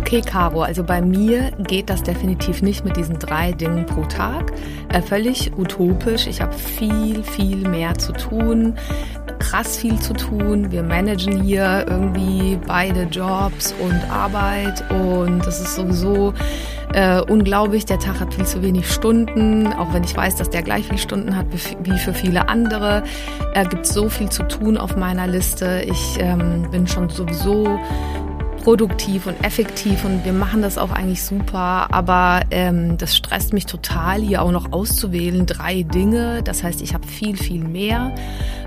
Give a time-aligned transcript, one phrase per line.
[0.00, 4.50] Okay, Caro, also bei mir geht das definitiv nicht mit diesen drei Dingen pro Tag.
[4.88, 6.26] Äh, völlig utopisch.
[6.26, 8.76] Ich habe viel, viel mehr zu tun,
[9.38, 10.72] krass viel zu tun.
[10.72, 16.32] Wir managen hier irgendwie beide Jobs und Arbeit und das ist sowieso
[16.94, 17.84] äh, unglaublich.
[17.84, 20.98] Der Tag hat viel zu wenig Stunden, auch wenn ich weiß, dass der gleich viele
[20.98, 21.44] Stunden hat
[21.82, 23.02] wie für viele andere.
[23.52, 25.84] Er äh, gibt so viel zu tun auf meiner Liste.
[25.86, 27.78] Ich ähm, bin schon sowieso
[28.62, 33.66] produktiv und effektiv und wir machen das auch eigentlich super, aber ähm, das stresst mich
[33.66, 35.46] total, hier auch noch auszuwählen.
[35.46, 38.14] Drei Dinge, das heißt, ich habe viel, viel mehr,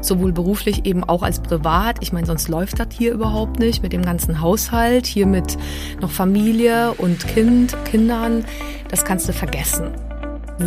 [0.01, 1.97] sowohl beruflich eben auch als privat.
[2.01, 5.57] Ich meine, sonst läuft das hier überhaupt nicht mit dem ganzen Haushalt, hier mit
[6.01, 8.45] noch Familie und Kind, Kindern.
[8.89, 9.91] Das kannst du vergessen.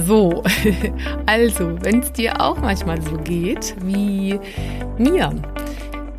[0.04, 0.42] So,
[1.26, 4.38] also, wenn es dir auch manchmal so geht wie
[4.98, 5.32] mir,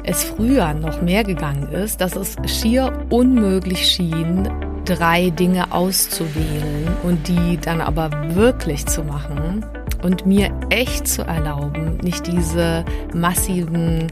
[0.07, 4.49] es früher noch mehr gegangen ist, dass es schier unmöglich schien,
[4.85, 9.65] drei Dinge auszuwählen und die dann aber wirklich zu machen
[10.01, 14.07] und mir echt zu erlauben, nicht diese massiven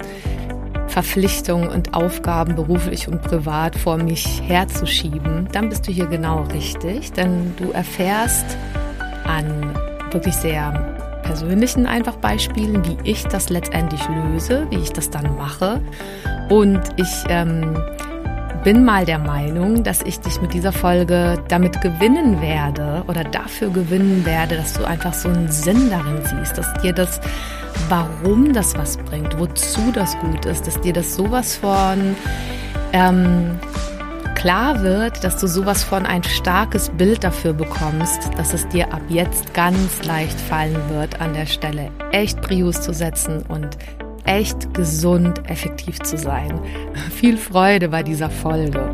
[0.88, 7.14] Verpflichtungen und Aufgaben beruflich und privat vor mich herzuschieben, dann bist du hier genau richtig,
[7.14, 8.46] denn du erfährst
[9.24, 9.74] an
[10.12, 10.95] wirklich sehr
[11.26, 15.82] persönlichen einfach Beispielen, wie ich das letztendlich löse, wie ich das dann mache.
[16.50, 17.76] Und ich ähm,
[18.64, 23.70] bin mal der Meinung, dass ich dich mit dieser Folge damit gewinnen werde oder dafür
[23.70, 27.20] gewinnen werde, dass du einfach so einen Sinn darin siehst, dass dir das,
[27.90, 32.16] warum das was bringt, wozu das gut ist, dass dir das sowas von
[32.94, 33.60] ähm,
[34.46, 39.02] klar wird, dass du sowas von ein starkes Bild dafür bekommst, dass es dir ab
[39.10, 43.70] jetzt ganz leicht fallen wird, an der Stelle echt Prius zu setzen und
[44.26, 46.60] echt gesund effektiv zu sein.
[47.16, 48.94] Viel Freude bei dieser Folge.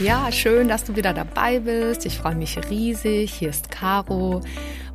[0.00, 2.06] Ja, schön, dass du wieder dabei bist.
[2.06, 3.34] Ich freue mich riesig.
[3.34, 4.42] Hier ist Caro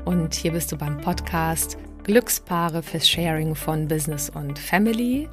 [0.06, 5.28] und hier bist du beim Podcast Glückspaare fürs Sharing von Business und Family.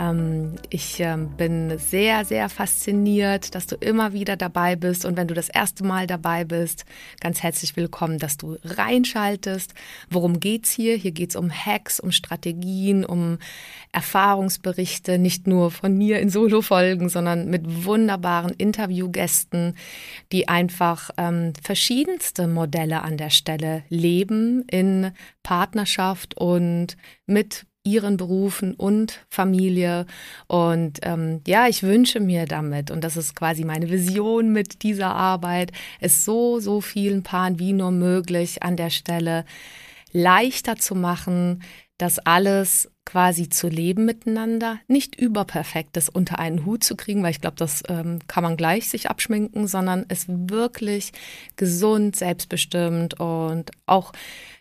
[0.00, 5.04] Ähm, ich ähm, bin sehr, sehr fasziniert, dass du immer wieder dabei bist.
[5.04, 6.84] Und wenn du das erste Mal dabei bist,
[7.20, 9.74] ganz herzlich willkommen, dass du reinschaltest.
[10.08, 10.96] Worum geht's hier?
[10.96, 13.38] Hier geht's um Hacks, um Strategien, um
[13.92, 19.76] Erfahrungsberichte, nicht nur von mir in Solo-Folgen, sondern mit wunderbaren Interviewgästen,
[20.32, 25.12] die einfach ähm, verschiedenste Modelle an der Stelle leben in
[25.42, 26.96] Partnerschaft und
[27.26, 30.06] mit ihren Berufen und Familie.
[30.46, 35.14] Und ähm, ja, ich wünsche mir damit, und das ist quasi meine Vision mit dieser
[35.14, 39.44] Arbeit, es so, so vielen Paaren wie nur möglich an der Stelle
[40.12, 41.62] leichter zu machen,
[41.98, 47.40] das alles quasi zu leben miteinander, nicht überperfektes unter einen Hut zu kriegen, weil ich
[47.40, 51.12] glaube, das ähm, kann man gleich sich abschminken, sondern es wirklich
[51.56, 54.12] gesund, selbstbestimmt und auch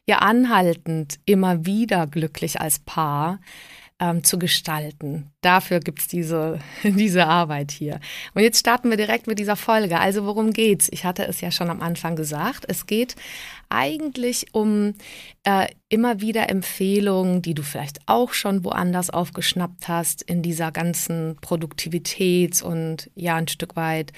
[0.06, 3.40] ja anhaltend immer wieder glücklich als Paar
[4.00, 5.32] ähm, zu gestalten.
[5.42, 8.00] Dafür gibt's diese, diese Arbeit hier.
[8.34, 10.00] Und jetzt starten wir direkt mit dieser Folge.
[10.00, 10.88] Also worum geht's?
[10.92, 12.66] Ich hatte es ja schon am Anfang gesagt.
[12.68, 13.16] Es geht
[13.68, 14.96] eigentlich um
[15.44, 21.38] äh, immer wieder Empfehlungen, die du vielleicht auch schon woanders aufgeschnappt hast in dieser ganzen
[21.42, 24.14] Produktivitäts- und ja ein Stück weit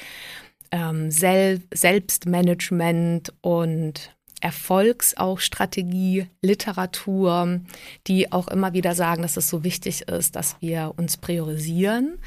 [0.72, 7.62] ähm, Sel Selbstmanagement und Erfolgs auch Strategie, Literatur,
[8.08, 12.18] die auch immer wieder sagen, dass es so wichtig ist, dass wir uns priorisieren.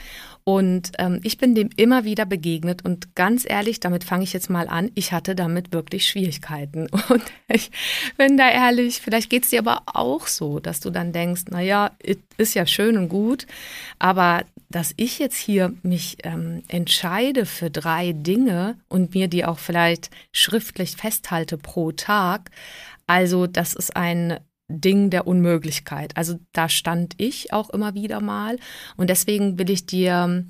[0.47, 4.51] Und ähm, ich bin dem immer wieder begegnet und ganz ehrlich, damit fange ich jetzt
[4.51, 6.87] mal an, ich hatte damit wirklich Schwierigkeiten.
[7.09, 7.71] Und ich
[8.19, 11.93] bin da ehrlich, vielleicht geht es dir aber auch so, dass du dann denkst, naja,
[12.37, 13.47] ist ja schön und gut,
[13.99, 19.59] aber dass ich jetzt hier mich ähm, entscheide für drei Dinge und mir die auch
[19.59, 22.51] vielleicht schriftlich festhalte pro Tag,
[23.07, 24.39] Also das ist ein
[24.69, 26.17] Ding der Unmöglichkeit.
[26.17, 28.57] Also da stand ich auch immer wieder mal.
[28.97, 30.45] Und deswegen will ich dir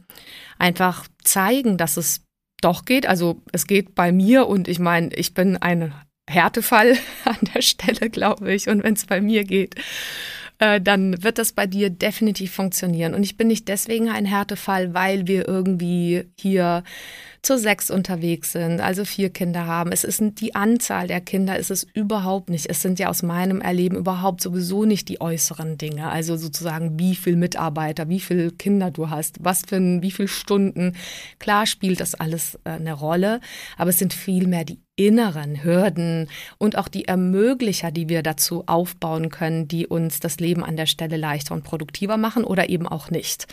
[0.59, 2.25] einfach zeigen, dass es
[2.61, 3.07] doch geht.
[3.07, 5.93] Also es geht bei mir und ich meine, ich bin ein
[6.29, 8.69] Härtefall an der Stelle, glaube ich.
[8.69, 9.75] Und wenn es bei mir geht,
[10.59, 13.15] äh, dann wird das bei dir definitiv funktionieren.
[13.15, 16.85] Und ich bin nicht deswegen ein Härtefall, weil wir irgendwie hier
[17.44, 19.93] zu sechs unterwegs sind, also vier Kinder haben.
[19.93, 22.67] Es ist die Anzahl der Kinder ist es überhaupt nicht.
[22.69, 26.08] Es sind ja aus meinem Erleben überhaupt sowieso nicht die äußeren Dinge.
[26.11, 30.94] Also sozusagen, wie viel Mitarbeiter, wie viele Kinder du hast, was für wie viele Stunden.
[31.38, 33.41] Klar spielt das alles äh, eine Rolle,
[33.76, 39.29] aber es sind vielmehr die inneren Hürden und auch die Ermöglicher, die wir dazu aufbauen
[39.29, 43.11] können, die uns das Leben an der Stelle leichter und produktiver machen oder eben auch
[43.11, 43.46] nicht.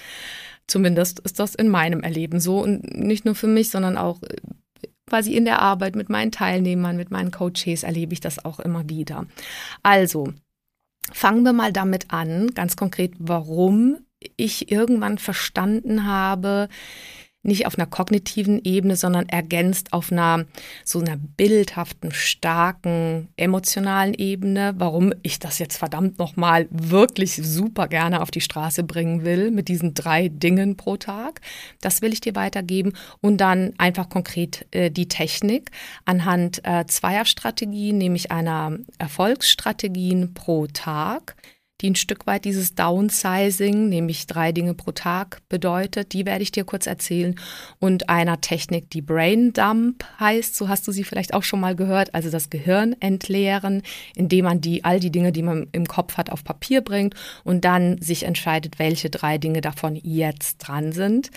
[0.71, 4.38] Zumindest ist das in meinem Erleben so und nicht nur für mich, sondern auch äh,
[5.06, 8.88] quasi in der Arbeit mit meinen Teilnehmern, mit meinen Coaches erlebe ich das auch immer
[8.88, 9.25] wieder.
[9.83, 10.33] Also,
[11.12, 13.97] fangen wir mal damit an, ganz konkret, warum
[14.38, 16.69] ich irgendwann verstanden habe,
[17.43, 20.45] nicht auf einer kognitiven Ebene, sondern ergänzt auf einer
[20.85, 28.21] so einer bildhaften, starken, emotionalen Ebene, warum ich das jetzt verdammt nochmal wirklich super gerne
[28.21, 31.41] auf die Straße bringen will mit diesen drei Dingen pro Tag.
[31.81, 35.71] Das will ich dir weitergeben und dann einfach konkret äh, die Technik
[36.05, 41.35] anhand äh, zweier Strategien, nämlich einer Erfolgsstrategien pro Tag
[41.81, 46.13] die ein Stück weit dieses Downsizing, nämlich drei Dinge pro Tag bedeutet.
[46.13, 47.36] Die werde ich dir kurz erzählen.
[47.80, 51.75] Und einer Technik, die Brain Dump heißt, so hast du sie vielleicht auch schon mal
[51.75, 53.81] gehört, also das Gehirn entleeren,
[54.16, 57.66] indem man die, all die Dinge, die man im Kopf hat, auf Papier bringt und
[57.66, 61.31] dann sich entscheidet, welche drei Dinge davon jetzt dran sind.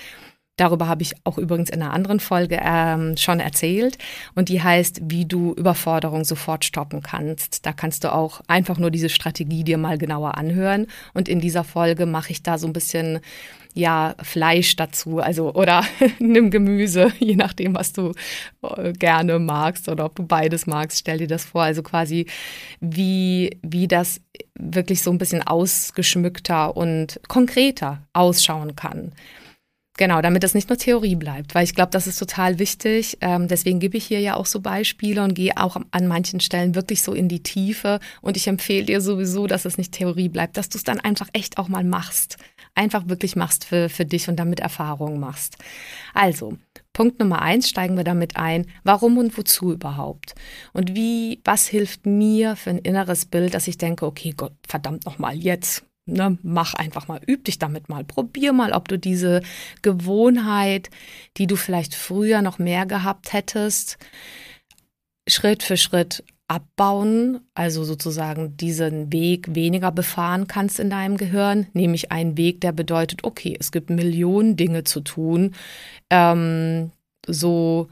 [0.57, 3.99] Darüber habe ich auch übrigens in einer anderen Folge ähm, schon erzählt.
[4.37, 7.67] Und die heißt, wie du Überforderung sofort stoppen kannst.
[7.67, 10.87] Da kannst du auch einfach nur diese Strategie dir mal genauer anhören.
[11.13, 13.21] Und in dieser Folge mache ich da so ein bisschen
[13.75, 15.85] ja, Fleisch dazu, also oder
[16.21, 18.13] nimm Gemüse, je nachdem, was du
[18.63, 21.63] äh, gerne magst oder ob du beides magst, stell dir das vor.
[21.65, 22.27] Also quasi,
[22.81, 24.21] wie, wie das
[24.55, 29.13] wirklich so ein bisschen ausgeschmückter und konkreter ausschauen kann.
[29.97, 33.17] Genau, damit das nicht nur Theorie bleibt, weil ich glaube, das ist total wichtig.
[33.21, 36.75] Ähm, deswegen gebe ich hier ja auch so Beispiele und gehe auch an manchen Stellen
[36.75, 38.01] wirklich so in die Tiefe.
[38.21, 41.29] Und ich empfehle dir sowieso, dass es nicht Theorie bleibt, dass du es dann einfach
[41.33, 42.39] echt auch mal machst.
[42.75, 45.59] Einfach wirklich machst für, für dich und damit Erfahrungen machst.
[46.13, 46.59] Also,
[46.93, 48.67] Punkt Nummer eins steigen wir damit ein.
[48.83, 50.35] Warum und wozu überhaupt?
[50.73, 55.07] Und wie, was hilft mir für ein inneres Bild, dass ich denke, okay, Gott, verdammt
[55.07, 59.41] nochmal, jetzt Ne, mach einfach mal, üb dich damit mal, probier mal, ob du diese
[59.81, 60.91] Gewohnheit,
[61.39, 63.97] die du vielleicht früher noch mehr gehabt hättest,
[65.27, 72.13] Schritt für Schritt abbauen, also sozusagen diesen Weg weniger befahren kannst in deinem Gehirn, nämlich
[72.13, 75.55] einen Weg, der bedeutet, okay, es gibt Millionen Dinge zu tun,
[76.11, 76.91] ähm,
[77.27, 77.89] so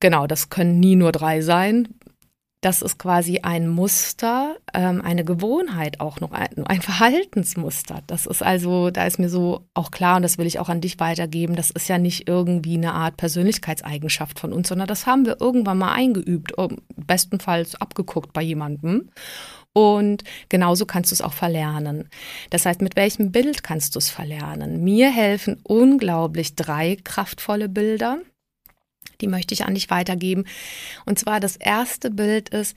[0.00, 1.86] Genau, das können nie nur drei sein
[2.62, 8.02] das ist quasi ein Muster, ähm, eine Gewohnheit auch noch, ein, ein, Verhaltensmuster.
[8.06, 10.80] Das ist also, da ist mir so auch klar und das will ich auch an
[10.80, 15.26] dich weitergeben, das ist ja nicht irgendwie eine Art Persönlichkeitseigenschaft von uns, sondern das haben
[15.26, 16.52] wir irgendwann mal eingeübt,
[16.96, 19.10] bestenfalls abgeguckt bei jemandem.
[19.72, 22.08] Und genauso kannst du es auch verlernen.
[22.50, 24.84] Das heißt, mit welchem Bild kannst du es verlernen?
[24.84, 28.18] Mir helfen unglaublich drei kraftvolle Bilder
[29.22, 30.44] die möchte ich an dich weitergeben.
[31.06, 32.76] Und zwar das erste Bild ist,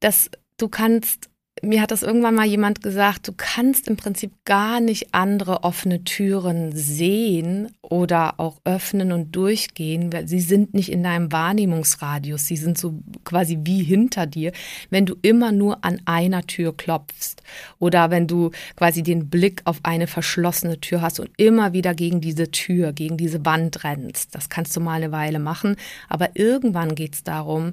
[0.00, 1.28] dass du kannst
[1.62, 6.04] mir hat das irgendwann mal jemand gesagt, du kannst im Prinzip gar nicht andere offene
[6.04, 12.58] Türen sehen oder auch öffnen und durchgehen, weil sie sind nicht in deinem Wahrnehmungsradius, sie
[12.58, 14.52] sind so quasi wie hinter dir,
[14.90, 17.42] wenn du immer nur an einer Tür klopfst
[17.78, 22.20] oder wenn du quasi den Blick auf eine verschlossene Tür hast und immer wieder gegen
[22.20, 24.34] diese Tür, gegen diese Wand rennst.
[24.34, 25.76] Das kannst du mal eine Weile machen,
[26.10, 27.72] aber irgendwann geht es darum,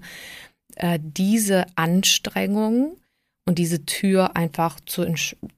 [0.76, 2.96] äh, diese Anstrengung,
[3.46, 5.06] und diese Tür einfach zu,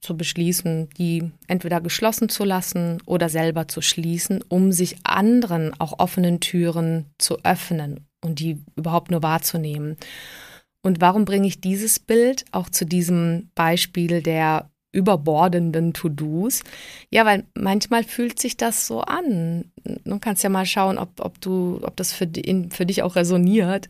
[0.01, 5.99] zu beschließen, die entweder geschlossen zu lassen oder selber zu schließen, um sich anderen auch
[5.99, 9.97] offenen Türen zu öffnen und die überhaupt nur wahrzunehmen.
[10.81, 16.63] Und warum bringe ich dieses Bild auch zu diesem Beispiel der überbordenden To-Dos?
[17.11, 19.71] Ja, weil manchmal fühlt sich das so an.
[19.83, 22.27] Du kannst ja mal schauen, ob, ob du, ob das für,
[22.69, 23.87] für dich auch resoniert,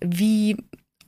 [0.00, 0.56] wie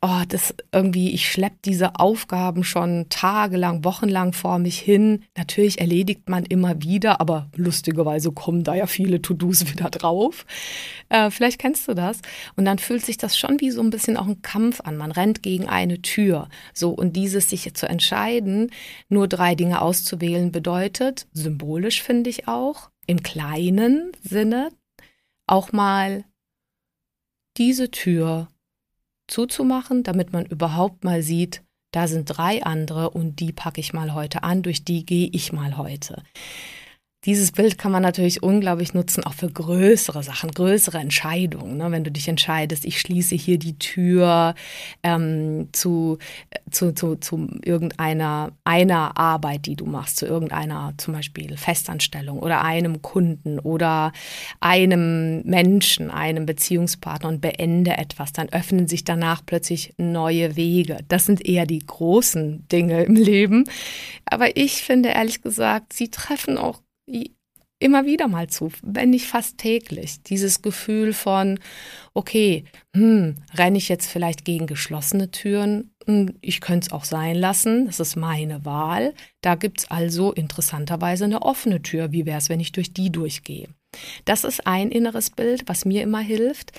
[0.04, 5.24] oh, das irgendwie, ich schleppe diese Aufgaben schon tagelang, wochenlang vor mich hin.
[5.36, 10.44] Natürlich erledigt man immer wieder, aber lustigerweise kommen da ja viele To-Dos wieder drauf.
[11.08, 12.18] Äh, vielleicht kennst du das.
[12.56, 14.96] Und dann fühlt sich das schon wie so ein bisschen auch ein Kampf an.
[14.96, 16.48] Man rennt gegen eine Tür.
[16.74, 18.72] So, und dieses sich zu entscheiden,
[19.08, 24.70] nur drei Dinge auszuwählen, bedeutet, symbolisch finde ich auch, im kleinen Sinne,
[25.46, 26.24] auch mal
[27.56, 28.48] diese Tür
[29.32, 31.62] zuzumachen, damit man überhaupt mal sieht,
[31.92, 35.52] da sind drei andere und die packe ich mal heute an, durch die gehe ich
[35.52, 36.22] mal heute.
[37.24, 41.76] Dieses Bild kann man natürlich unglaublich nutzen, auch für größere Sachen, größere Entscheidungen.
[41.76, 41.88] Ne?
[41.92, 44.56] Wenn du dich entscheidest, ich schließe hier die Tür
[45.04, 46.18] ähm, zu,
[46.72, 52.62] zu, zu, zu irgendeiner einer Arbeit, die du machst, zu irgendeiner zum Beispiel Festanstellung oder
[52.62, 54.12] einem Kunden oder
[54.58, 60.98] einem Menschen, einem Beziehungspartner und beende etwas, dann öffnen sich danach plötzlich neue Wege.
[61.06, 63.62] Das sind eher die großen Dinge im Leben.
[64.24, 66.81] Aber ich finde ehrlich gesagt, sie treffen auch
[67.82, 70.22] immer wieder mal zu, wenn nicht fast täglich.
[70.22, 71.58] Dieses Gefühl von,
[72.14, 75.90] okay, hm, renne ich jetzt vielleicht gegen geschlossene Türen?
[76.06, 79.14] Hm, ich könnte es auch sein lassen, das ist meine Wahl.
[79.40, 82.12] Da gibt es also interessanterweise eine offene Tür.
[82.12, 83.68] Wie wäre es, wenn ich durch die durchgehe?
[84.24, 86.72] Das ist ein inneres Bild, was mir immer hilft,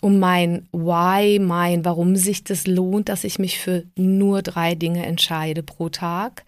[0.00, 5.04] um mein Why, mein, warum sich das lohnt, dass ich mich für nur drei Dinge
[5.04, 6.44] entscheide pro Tag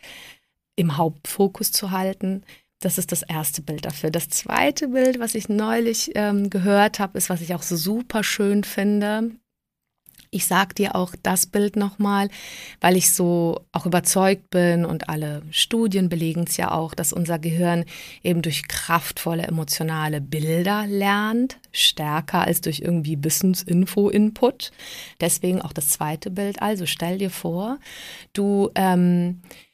[0.77, 2.43] im Hauptfokus zu halten.
[2.80, 4.10] Das ist das erste Bild dafür.
[4.10, 8.25] Das zweite Bild, was ich neulich ähm, gehört habe, ist, was ich auch so super
[8.25, 9.30] schön finde.
[10.32, 12.28] Ich sage dir auch das Bild nochmal,
[12.80, 17.40] weil ich so auch überzeugt bin und alle Studien belegen es ja auch, dass unser
[17.40, 17.84] Gehirn
[18.22, 24.70] eben durch kraftvolle emotionale Bilder lernt, stärker als durch irgendwie Wissensinfo-Input.
[25.20, 26.62] Deswegen auch das zweite Bild.
[26.62, 27.78] Also stell dir vor,
[28.32, 29.70] du ähm, äh,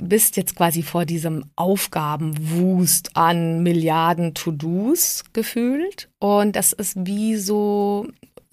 [0.00, 6.08] bist jetzt quasi vor diesem Aufgabenwust an Milliarden To-Dos gefühlt.
[6.18, 8.06] Und das ist wie so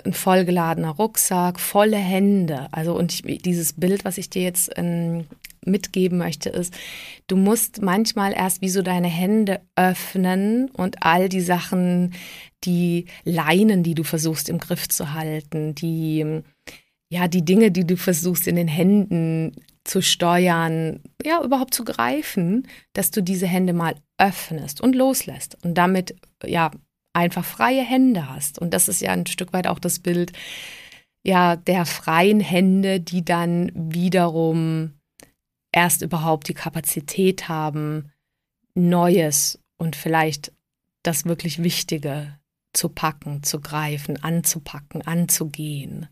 [0.04, 2.68] ein vollgeladener Rucksack, volle Hände.
[2.72, 5.26] Also und ich, dieses Bild, was ich dir jetzt ähm,
[5.66, 6.74] mitgeben möchte, ist,
[7.28, 12.14] du musst manchmal erst wie so deine Hände öffnen und all die Sachen,
[12.64, 16.44] die Leinen, die du versuchst im Griff zu halten, die
[17.12, 19.54] ja, die Dinge, die du versuchst in den Händen
[19.90, 25.74] zu steuern, ja, überhaupt zu greifen, dass du diese Hände mal öffnest und loslässt und
[25.74, 26.16] damit
[26.46, 26.70] ja
[27.14, 28.60] einfach freie Hände hast.
[28.60, 30.32] Und das ist ja ein Stück weit auch das Bild
[31.24, 34.94] ja der freien Hände, die dann wiederum
[35.72, 38.12] erst überhaupt die Kapazität haben,
[38.76, 40.54] Neues und vielleicht
[41.02, 42.38] das wirklich Wichtige
[42.74, 46.08] zu packen, zu greifen, anzupacken, anzugehen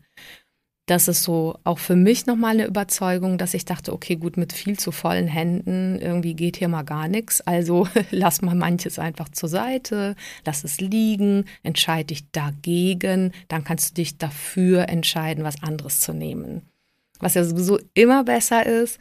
[0.88, 4.54] das ist so auch für mich nochmal eine Überzeugung, dass ich dachte, okay, gut, mit
[4.54, 7.42] viel zu vollen Händen irgendwie geht hier mal gar nichts.
[7.42, 10.16] Also lass mal manches einfach zur Seite,
[10.46, 16.14] lass es liegen, entscheide dich dagegen, dann kannst du dich dafür entscheiden, was anderes zu
[16.14, 16.62] nehmen.
[17.20, 18.98] Was ja sowieso immer besser ist,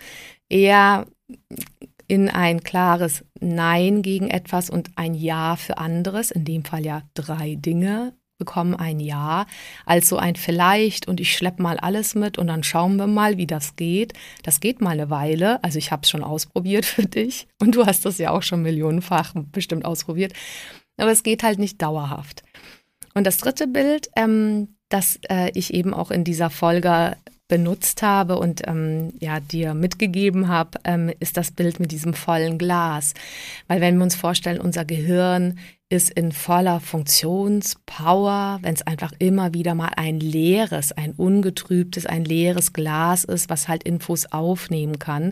[0.49, 1.07] eher
[2.09, 7.03] in ein klares Nein gegen etwas und ein Ja für anderes, in dem Fall ja
[7.13, 9.45] drei Dinge bekommen ein Ja,
[9.85, 13.37] als so ein vielleicht und ich schleppe mal alles mit und dann schauen wir mal,
[13.37, 14.13] wie das geht.
[14.43, 17.85] Das geht mal eine Weile, also ich habe es schon ausprobiert für dich und du
[17.85, 20.33] hast das ja auch schon millionenfach bestimmt ausprobiert,
[20.97, 22.43] aber es geht halt nicht dauerhaft.
[23.13, 27.17] Und das dritte Bild, ähm, das äh, ich eben auch in dieser Folge
[27.47, 32.57] benutzt habe und ähm, ja dir mitgegeben habe, ähm, ist das Bild mit diesem vollen
[32.57, 33.13] Glas.
[33.67, 35.57] Weil wenn wir uns vorstellen, unser Gehirn
[35.89, 42.25] ist in voller Funktionspower, wenn es einfach immer wieder mal ein leeres, ein ungetrübtes, ein
[42.25, 45.31] leeres Glas ist, was halt Infos aufnehmen kann.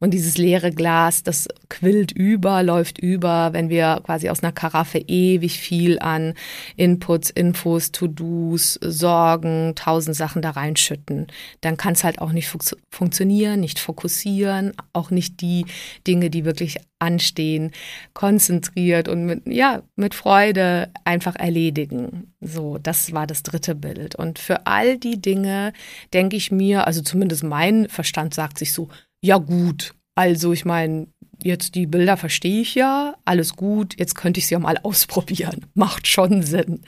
[0.00, 4.98] Und dieses leere Glas, das quillt über, läuft über, wenn wir quasi aus einer Karaffe
[4.98, 6.34] ewig viel an
[6.76, 11.26] Inputs, Infos, To-Dos, Sorgen, tausend Sachen da reinschütten.
[11.60, 12.60] Dann kann es halt auch nicht fun
[12.90, 15.66] funktionieren, nicht fokussieren, auch nicht die
[16.06, 17.72] Dinge, die wirklich anstehen,
[18.14, 22.32] konzentriert und mit, ja, mit Freude einfach erledigen.
[22.40, 24.14] So, das war das dritte Bild.
[24.14, 25.72] Und für all die Dinge
[26.12, 28.88] denke ich mir, also zumindest mein Verstand sagt sich so,
[29.24, 31.06] ja gut, also ich meine,
[31.42, 35.64] jetzt die Bilder verstehe ich ja, alles gut, jetzt könnte ich sie ja mal ausprobieren.
[35.72, 36.82] Macht schon Sinn.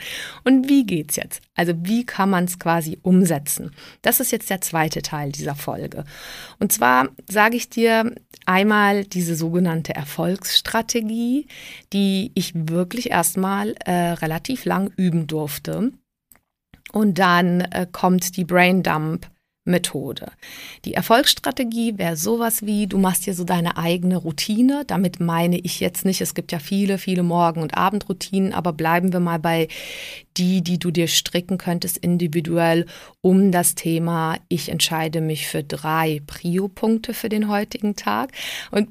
[0.44, 1.40] Und wie geht's jetzt?
[1.54, 3.70] Also wie kann man es quasi umsetzen?
[4.02, 6.04] Das ist jetzt der zweite Teil dieser Folge.
[6.58, 8.14] Und zwar sage ich dir
[8.44, 11.46] einmal diese sogenannte Erfolgsstrategie,
[11.94, 15.90] die ich wirklich erstmal äh, relativ lang üben durfte
[16.92, 19.26] Und dann äh, kommt die Brain Dump
[19.66, 20.32] Methode.
[20.84, 24.84] Die Erfolgsstrategie wäre sowas wie, du machst dir so deine eigene Routine.
[24.86, 29.12] Damit meine ich jetzt nicht, es gibt ja viele, viele Morgen- und Abendroutinen, aber bleiben
[29.12, 29.68] wir mal bei
[30.36, 32.86] die, die du dir stricken könntest individuell
[33.20, 38.32] um das Thema, ich entscheide mich für drei Prio-Punkte für den heutigen Tag.
[38.70, 38.90] Und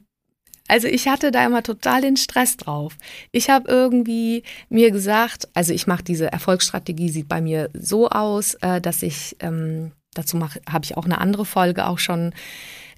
[0.68, 2.98] also ich hatte da immer total den Stress drauf.
[3.32, 8.56] Ich habe irgendwie mir gesagt, also ich mache diese Erfolgsstrategie, sieht bei mir so aus,
[8.56, 12.34] äh, dass ich ähm, dazu habe ich auch eine andere Folge auch schon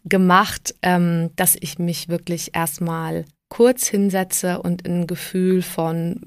[0.06, 6.22] gemacht, ähm, dass ich mich wirklich erstmal kurz hinsetze und ein Gefühl von,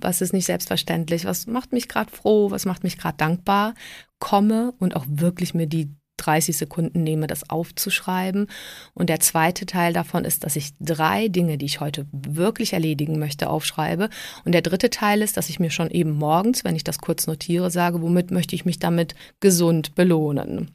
[0.00, 3.74] was ist nicht selbstverständlich, was macht mich gerade froh, was macht mich gerade dankbar,
[4.18, 8.46] komme und auch wirklich mir die 30 Sekunden nehme, das aufzuschreiben.
[8.94, 13.18] Und der zweite Teil davon ist, dass ich drei Dinge, die ich heute wirklich erledigen
[13.18, 14.08] möchte, aufschreibe.
[14.44, 17.26] Und der dritte Teil ist, dass ich mir schon eben morgens, wenn ich das kurz
[17.26, 20.70] notiere, sage, womit möchte ich mich damit gesund belohnen.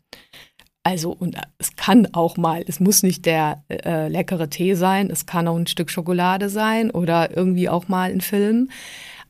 [0.87, 5.25] Also, und es kann auch mal, es muss nicht der äh, leckere Tee sein, es
[5.25, 8.69] kann auch ein Stück Schokolade sein oder irgendwie auch mal ein Film.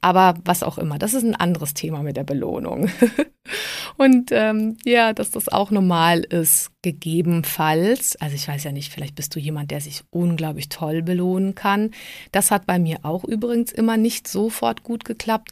[0.02, 2.90] Aber was auch immer, das ist ein anderes Thema mit der Belohnung.
[3.98, 8.16] Und ähm, ja, dass das auch normal ist, gegebenenfalls.
[8.18, 11.92] Also ich weiß ja nicht, vielleicht bist du jemand, der sich unglaublich toll belohnen kann.
[12.32, 15.52] Das hat bei mir auch übrigens immer nicht sofort gut geklappt.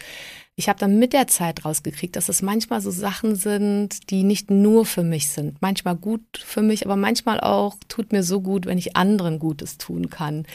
[0.57, 4.49] Ich habe dann mit der Zeit rausgekriegt, dass es manchmal so Sachen sind, die nicht
[4.49, 5.61] nur für mich sind.
[5.61, 9.77] Manchmal gut für mich, aber manchmal auch tut mir so gut, wenn ich anderen Gutes
[9.77, 10.45] tun kann.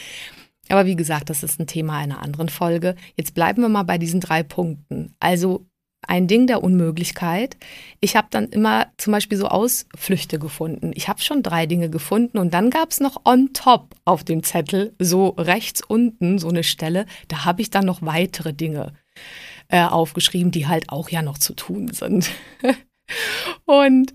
[0.71, 2.95] Aber wie gesagt, das ist ein Thema einer anderen Folge.
[3.15, 5.15] Jetzt bleiben wir mal bei diesen drei Punkten.
[5.19, 5.65] Also
[6.07, 7.57] ein Ding der Unmöglichkeit.
[7.99, 10.91] Ich habe dann immer zum Beispiel so Ausflüchte gefunden.
[10.95, 14.43] Ich habe schon drei Dinge gefunden und dann gab es noch on top auf dem
[14.43, 18.93] Zettel, so rechts unten, so eine Stelle, da habe ich dann noch weitere Dinge
[19.67, 22.31] äh, aufgeschrieben, die halt auch ja noch zu tun sind.
[23.65, 24.13] Und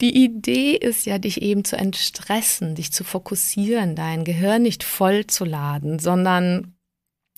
[0.00, 5.26] die Idee ist ja, dich eben zu entstressen, dich zu fokussieren, dein Gehirn nicht voll
[5.26, 6.76] zu laden, sondern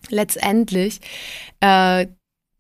[0.09, 1.01] letztendlich
[1.61, 2.07] äh,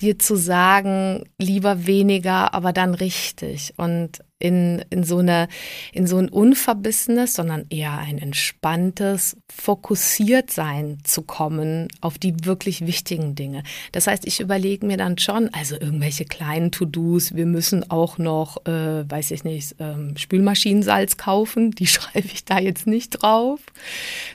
[0.01, 3.75] dir zu sagen, lieber weniger, aber dann richtig.
[3.77, 5.49] Und in, in, so eine,
[5.93, 12.87] in so ein unverbissenes, sondern eher ein entspanntes, fokussiert sein zu kommen auf die wirklich
[12.87, 13.65] wichtigen Dinge.
[13.93, 18.65] Das heißt, ich überlege mir dann schon, also irgendwelche kleinen To-Dos, wir müssen auch noch,
[18.67, 23.61] äh, weiß ich nicht, ähm, Spülmaschinensalz kaufen, die schreibe ich da jetzt nicht drauf,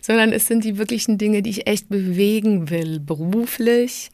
[0.02, 4.10] sondern es sind die wirklichen Dinge, die ich echt bewegen will, beruflich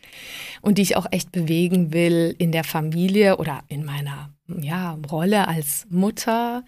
[0.61, 4.29] und die ich auch echt bewegen will in der Familie oder in meiner
[4.61, 6.63] ja, Rolle als Mutter,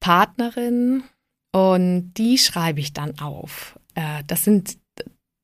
[0.00, 1.02] Partnerin
[1.52, 3.78] und die schreibe ich dann auf.
[3.94, 4.78] Äh, das sind,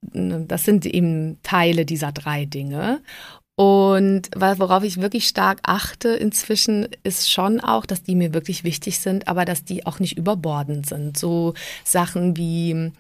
[0.03, 3.03] das sind eben Teile dieser drei Dinge.
[3.59, 8.99] Und worauf ich wirklich stark achte inzwischen, ist schon auch, dass die mir wirklich wichtig
[8.99, 11.17] sind, aber dass die auch nicht überbordend sind.
[11.17, 12.93] So Sachen wie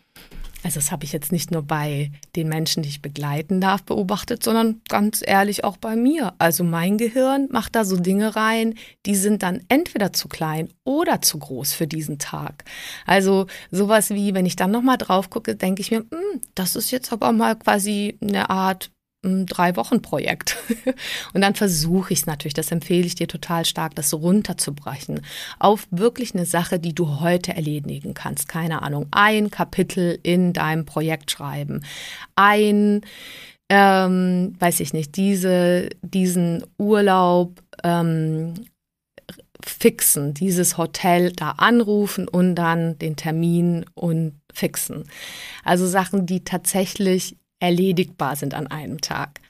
[0.62, 4.42] also das habe ich jetzt nicht nur bei den Menschen, die ich begleiten darf, beobachtet,
[4.42, 6.34] sondern ganz ehrlich auch bei mir.
[6.38, 11.20] Also mein Gehirn macht da so Dinge rein, die sind dann entweder zu klein oder
[11.20, 12.64] zu groß für diesen Tag.
[13.06, 16.90] Also sowas wie, wenn ich dann nochmal drauf gucke, denke ich mir, hm, das ist
[16.90, 18.90] jetzt aber mal quasi eine Art
[19.22, 20.56] drei Wochen Projekt.
[21.32, 25.22] Und dann versuche ich es natürlich, das empfehle ich dir total stark, das runterzubrechen
[25.58, 28.48] auf wirklich eine Sache, die du heute erledigen kannst.
[28.48, 31.82] Keine Ahnung, ein Kapitel in deinem Projekt schreiben,
[32.36, 33.00] ein,
[33.68, 38.54] ähm, weiß ich nicht, diese, diesen Urlaub ähm,
[39.64, 45.04] fixen, dieses Hotel da anrufen und dann den Termin und fixen.
[45.64, 49.40] Also Sachen, die tatsächlich erledigbar sind an einem Tag.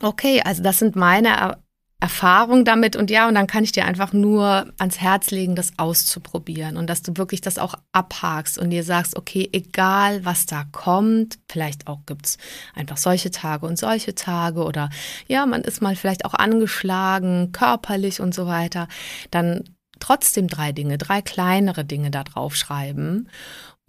[0.00, 1.58] Okay, also das sind meine
[2.00, 5.78] Erfahrungen damit und ja, und dann kann ich dir einfach nur ans Herz legen, das
[5.78, 10.64] auszuprobieren und dass du wirklich das auch abhakst und dir sagst, okay, egal was da
[10.72, 12.38] kommt, vielleicht auch gibt es
[12.74, 14.88] einfach solche Tage und solche Tage oder
[15.28, 18.88] ja, man ist mal vielleicht auch angeschlagen, körperlich und so weiter,
[19.30, 19.64] dann
[19.98, 23.28] trotzdem drei Dinge, drei kleinere Dinge da drauf schreiben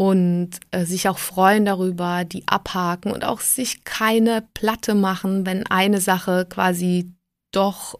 [0.01, 5.67] und äh, sich auch freuen darüber, die abhaken und auch sich keine Platte machen, wenn
[5.67, 7.11] eine Sache quasi
[7.51, 7.99] doch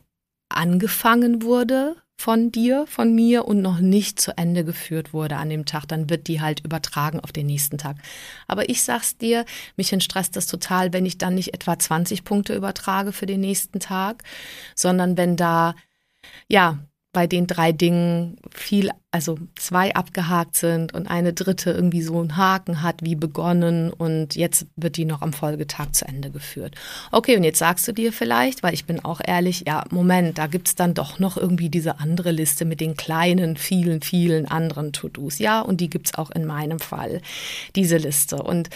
[0.50, 5.68] angefangen wurde von dir, von mir und noch nicht zu Ende geführt wurde an dem
[5.68, 7.98] Tag, dann wird die halt übertragen auf den nächsten Tag.
[8.48, 9.46] Aber ich sag's dir,
[9.78, 13.80] mich entstresst das total, wenn ich dann nicht etwa 20 Punkte übertrage für den nächsten
[13.80, 14.24] Tag,
[14.74, 15.76] sondern wenn da
[16.48, 16.80] ja
[17.14, 22.38] bei den drei Dingen viel also zwei abgehakt sind und eine dritte irgendwie so einen
[22.38, 26.76] Haken hat, wie begonnen und jetzt wird die noch am Folgetag zu Ende geführt.
[27.12, 30.48] Okay, und jetzt sagst du dir vielleicht, weil ich bin auch ehrlich, ja, Moment, da
[30.48, 35.40] gibt's dann doch noch irgendwie diese andere Liste mit den kleinen, vielen, vielen anderen To-Dos.
[35.40, 37.22] Ja, und die gibt's auch in meinem Fall,
[37.76, 38.42] diese Liste.
[38.42, 38.70] Und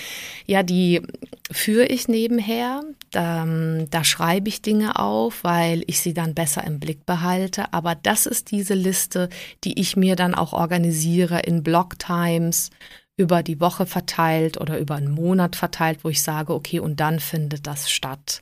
[0.45, 1.02] ja, die
[1.50, 2.84] führe ich nebenher.
[3.12, 3.48] Da,
[3.89, 7.71] da schreibe ich Dinge auf, weil ich sie dann besser im Blick behalte.
[7.74, 9.30] Aber das ist diese Liste,
[9.63, 12.72] die ich mir dann dann auch organisiere in Blocktimes
[13.18, 17.20] über die Woche verteilt oder über einen Monat verteilt, wo ich sage, okay, und dann
[17.20, 18.42] findet das statt.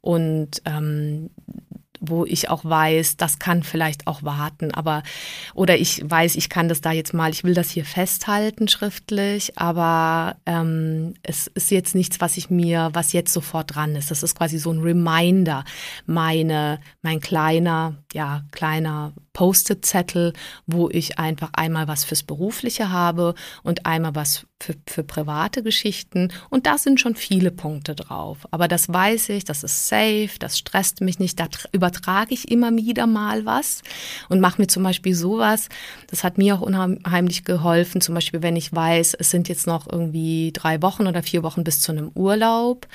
[0.00, 1.30] Und ähm,
[2.08, 5.02] wo ich auch weiß, das kann vielleicht auch warten, aber
[5.54, 9.58] oder ich weiß, ich kann das da jetzt mal, ich will das hier festhalten schriftlich,
[9.58, 14.10] aber ähm, es ist jetzt nichts, was ich mir, was jetzt sofort dran ist.
[14.10, 15.64] Das ist quasi so ein Reminder,
[16.06, 20.32] meine, mein kleiner, ja, kleiner Post-it-Zettel,
[20.66, 26.32] wo ich einfach einmal was fürs Berufliche habe und einmal was für, für private Geschichten.
[26.48, 28.46] Und da sind schon viele Punkte drauf.
[28.50, 31.38] Aber das weiß ich, das ist safe, das stresst mich nicht.
[31.38, 31.48] Da
[31.94, 33.82] übertrage ich immer wieder mal was
[34.28, 35.68] und mache mir zum Beispiel sowas.
[36.08, 38.00] Das hat mir auch unheimlich geholfen.
[38.00, 41.64] Zum Beispiel, wenn ich weiß, es sind jetzt noch irgendwie drei Wochen oder vier Wochen
[41.64, 42.86] bis zu einem Urlaub,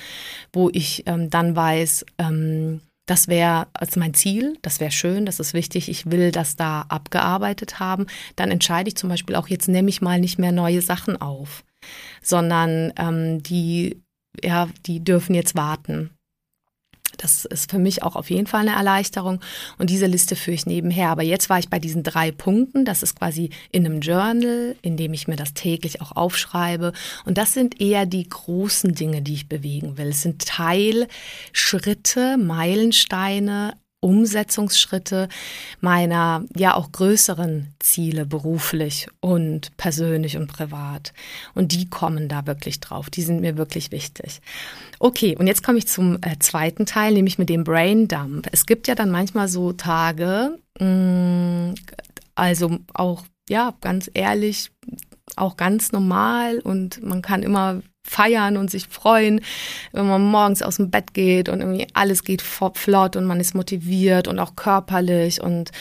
[0.54, 5.40] wo ich ähm, dann weiß, ähm, das wäre also mein Ziel, das wäre schön, das
[5.40, 8.06] ist wichtig, ich will das da abgearbeitet haben.
[8.36, 11.64] Dann entscheide ich zum Beispiel auch, jetzt nehme ich mal nicht mehr neue Sachen auf,
[12.22, 14.04] sondern ähm, die,
[14.44, 16.12] ja, die dürfen jetzt warten.
[17.20, 19.42] Das ist für mich auch auf jeden Fall eine Erleichterung.
[19.78, 21.10] Und diese Liste führe ich nebenher.
[21.10, 22.86] Aber jetzt war ich bei diesen drei Punkten.
[22.86, 26.94] Das ist quasi in einem Journal, in dem ich mir das täglich auch aufschreibe.
[27.26, 30.08] Und das sind eher die großen Dinge, die ich bewegen will.
[30.08, 35.28] Es sind Teilschritte, Meilensteine, Umsetzungsschritte
[35.82, 41.14] meiner ja auch größeren Ziele beruflich und persönlich und privat.
[41.54, 43.10] Und die kommen da wirklich drauf.
[43.10, 44.42] Die sind mir wirklich wichtig.
[45.00, 48.48] Okay, und jetzt komme ich zum äh, zweiten Teil, nämlich mit dem Brain Dump.
[48.52, 51.76] Es gibt ja dann manchmal so Tage, mh, mm,
[52.36, 54.72] also auch, ja, ganz ehrlich,
[55.36, 59.42] auch ganz normal und man kann immer feiern und sich freuen,
[59.92, 63.54] wenn man morgens aus dem Bett geht und irgendwie alles geht flott und man ist
[63.54, 65.72] motiviert und auch körperlich und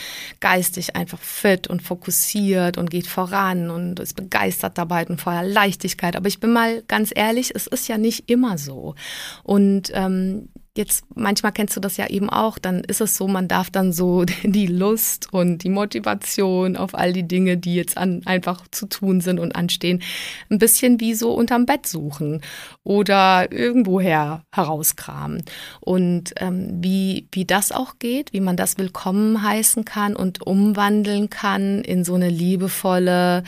[0.41, 6.17] geistig einfach fit und fokussiert und geht voran und ist begeistert dabei und voller Leichtigkeit.
[6.17, 8.95] Aber ich bin mal ganz ehrlich, es ist ja nicht immer so.
[9.43, 13.49] Und ähm, jetzt manchmal kennst du das ja eben auch, dann ist es so, man
[13.49, 18.23] darf dann so die Lust und die Motivation auf all die Dinge, die jetzt an,
[18.25, 20.03] einfach zu tun sind und anstehen,
[20.49, 22.41] ein bisschen wie so unterm Bett suchen
[22.85, 25.43] oder irgendwoher herauskramen.
[25.81, 31.29] Und ähm, wie, wie das auch geht, wie man das willkommen heißen kann und umwandeln
[31.29, 33.43] kann in so eine liebevolle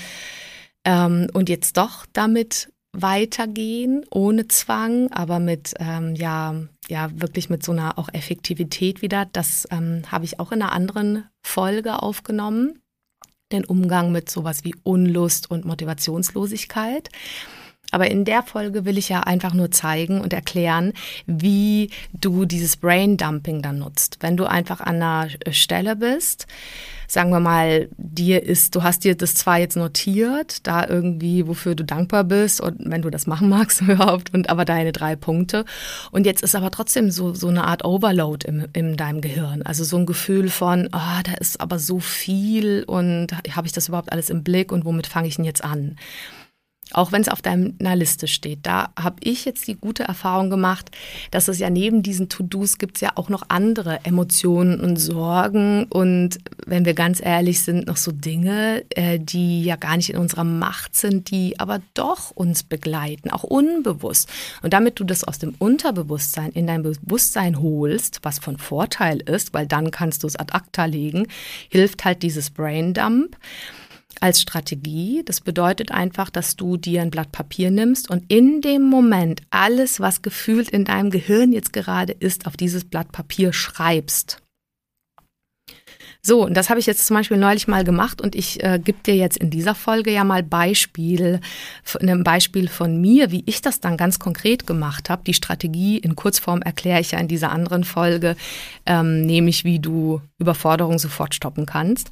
[0.84, 6.54] ähm, und jetzt doch damit weitergehen, ohne Zwang, aber mit, ähm, ja,
[6.88, 9.26] ja, wirklich mit so einer auch Effektivität wieder.
[9.32, 12.80] Das ähm, habe ich auch in einer anderen Folge aufgenommen.
[13.52, 17.08] Den Umgang mit sowas wie Unlust und Motivationslosigkeit.
[17.90, 20.92] Aber in der Folge will ich ja einfach nur zeigen und erklären,
[21.26, 24.18] wie du dieses Brain Dumping dann nutzt.
[24.20, 26.46] Wenn du einfach an einer Stelle bist,
[27.10, 31.74] sagen wir mal, dir ist, du hast dir das zwar jetzt notiert, da irgendwie, wofür
[31.74, 35.64] du dankbar bist und wenn du das machen magst überhaupt, und aber deine drei Punkte.
[36.12, 39.62] Und jetzt ist aber trotzdem so, so eine Art Overload im, in deinem Gehirn.
[39.62, 43.88] Also so ein Gefühl von, oh, da ist aber so viel und habe ich das
[43.88, 45.96] überhaupt alles im Blick und womit fange ich denn jetzt an?
[46.92, 48.60] Auch wenn es auf deiner Liste steht.
[48.62, 50.90] Da habe ich jetzt die gute Erfahrung gemacht,
[51.30, 55.84] dass es ja neben diesen To-Dos gibt es ja auch noch andere Emotionen und Sorgen
[55.84, 60.18] und wenn wir ganz ehrlich sind, noch so Dinge, äh, die ja gar nicht in
[60.18, 64.28] unserer Macht sind, die aber doch uns begleiten, auch unbewusst.
[64.62, 69.54] Und damit du das aus dem Unterbewusstsein in dein Bewusstsein holst, was von Vorteil ist,
[69.54, 71.26] weil dann kannst du es ad acta legen,
[71.68, 73.36] hilft halt dieses Brain Dump
[74.20, 75.22] als Strategie.
[75.24, 80.00] Das bedeutet einfach, dass du dir ein Blatt Papier nimmst und in dem Moment alles,
[80.00, 84.39] was gefühlt in deinem Gehirn jetzt gerade ist, auf dieses Blatt Papier schreibst.
[86.22, 88.98] So, und das habe ich jetzt zum Beispiel neulich mal gemacht und ich äh, gebe
[89.04, 91.40] dir jetzt in dieser Folge ja mal Beispiel,
[92.00, 95.22] ein Beispiel von mir, wie ich das dann ganz konkret gemacht habe.
[95.26, 98.36] Die Strategie in Kurzform erkläre ich ja in dieser anderen Folge,
[98.86, 102.10] ähm, nämlich wie du Überforderung sofort stoppen kannst.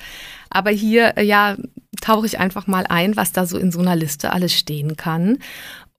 [0.50, 1.56] Aber hier, äh, ja,
[2.00, 5.38] tauche ich einfach mal ein, was da so in so einer Liste alles stehen kann.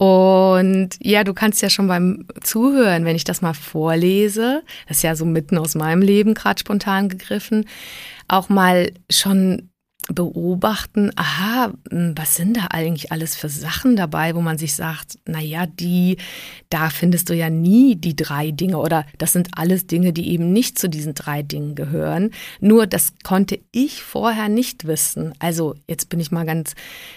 [0.01, 5.03] Und ja, du kannst ja schon beim Zuhören, wenn ich das mal vorlese, das ist
[5.03, 7.65] ja so mitten aus meinem Leben gerade spontan gegriffen,
[8.29, 9.69] auch mal schon
[10.07, 15.19] beobachten, aha, hm, was sind da eigentlich alles für Sachen dabei, wo man sich sagt,
[15.25, 16.15] na ja, die,
[16.69, 20.53] da findest du ja nie die drei Dinge oder das sind alles Dinge, die eben
[20.53, 22.31] nicht zu diesen drei Dingen gehören.
[22.61, 25.33] Nur das konnte ich vorher nicht wissen.
[25.39, 26.73] Also jetzt bin ich mal ganz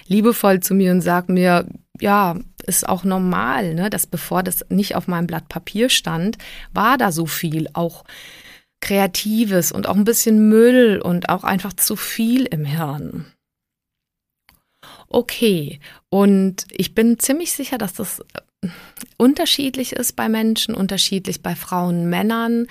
[0.08, 1.64] liebevoll zu mir und sage mir,
[2.02, 2.36] ja,
[2.66, 6.36] ist auch normal, ne, dass bevor das nicht auf meinem Blatt Papier stand,
[6.74, 8.04] war da so viel auch
[8.80, 13.26] Kreatives und auch ein bisschen Müll und auch einfach zu viel im Hirn.
[15.08, 18.20] Okay, und ich bin ziemlich sicher, dass das
[18.62, 18.68] äh,
[19.16, 22.66] unterschiedlich ist bei Menschen, unterschiedlich bei Frauen, Männern.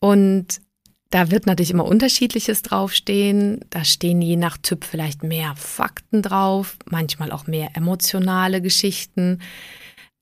[0.00, 0.60] Und
[1.14, 3.60] da wird natürlich immer unterschiedliches draufstehen.
[3.70, 9.38] Da stehen je nach Typ vielleicht mehr Fakten drauf, manchmal auch mehr emotionale Geschichten.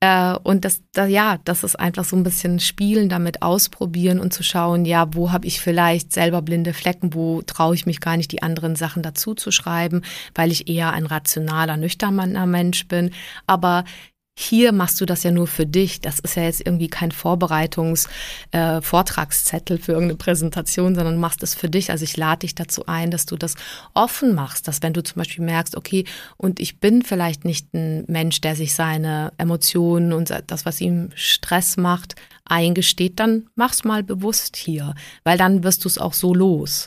[0.00, 4.34] Äh, und das, da, ja, das ist einfach so ein bisschen Spielen damit ausprobieren und
[4.34, 8.18] zu schauen, ja, wo habe ich vielleicht selber blinde Flecken, wo traue ich mich gar
[8.18, 10.02] nicht, die anderen Sachen dazu zu schreiben,
[10.34, 13.12] weil ich eher ein rationaler, nüchterner Mensch bin.
[13.46, 13.84] Aber
[14.34, 16.00] hier machst du das ja nur für dich.
[16.00, 21.68] Das ist ja jetzt irgendwie kein Vorbereitungs-Vortragszettel äh, für irgendeine Präsentation, sondern machst es für
[21.68, 21.90] dich.
[21.90, 23.56] Also ich lade dich dazu ein, dass du das
[23.92, 26.06] offen machst, dass wenn du zum Beispiel merkst, okay,
[26.38, 31.10] und ich bin vielleicht nicht ein Mensch, der sich seine Emotionen und das, was ihm
[31.14, 32.14] Stress macht,
[32.46, 36.86] eingesteht, dann mach's mal bewusst hier, weil dann wirst du es auch so los.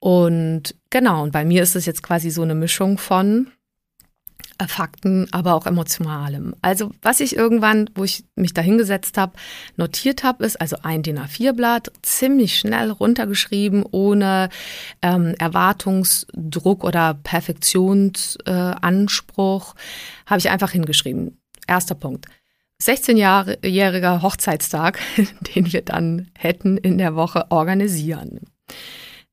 [0.00, 3.52] Und genau, und bei mir ist es jetzt quasi so eine Mischung von,
[4.68, 6.54] Fakten, aber auch emotionalem.
[6.62, 9.34] Also was ich irgendwann, wo ich mich da hingesetzt habe,
[9.76, 14.48] notiert habe, ist also ein DIN A4-Blatt, ziemlich schnell runtergeschrieben, ohne
[15.02, 19.78] ähm, Erwartungsdruck oder Perfektionsanspruch, äh,
[20.26, 21.38] habe ich einfach hingeschrieben.
[21.66, 22.26] Erster Punkt.
[22.82, 24.98] 16-jähriger Hochzeitstag,
[25.54, 28.40] den wir dann hätten in der Woche organisieren